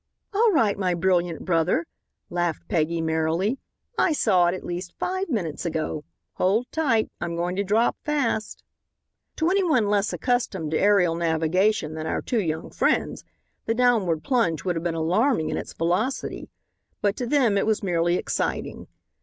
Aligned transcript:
"All 0.33 0.51
right, 0.51 0.79
my 0.79 0.95
brilliant 0.95 1.45
brother," 1.45 1.85
laughed 2.31 2.67
Peggy 2.67 3.01
merrily. 3.01 3.59
"I 3.99 4.13
saw 4.13 4.47
it 4.47 4.55
at 4.55 4.63
least 4.65 4.97
five 4.97 5.29
minutes 5.29 5.63
ago. 5.63 6.05
Hold 6.37 6.65
tight, 6.71 7.11
I'm 7.21 7.35
going 7.35 7.55
to 7.57 7.63
drop 7.63 7.97
fast." 8.03 8.63
To 9.35 9.51
any 9.51 9.63
one 9.63 9.85
less 9.89 10.11
accustomed 10.11 10.71
to 10.71 10.79
aerial 10.79 11.13
navigation 11.13 11.93
than 11.93 12.07
our 12.07 12.23
two 12.23 12.41
young 12.41 12.71
friends, 12.71 13.23
the 13.67 13.75
downward 13.75 14.23
plunge 14.23 14.63
would 14.65 14.75
have 14.75 14.81
been 14.81 14.95
alarming 14.95 15.51
in 15.51 15.57
its 15.57 15.71
velocity. 15.73 16.49
But 17.01 17.15
to 17.17 17.27
them 17.27 17.55
it 17.55 17.67
was 17.67 17.83
merely 17.83 18.15
exciting. 18.15 18.87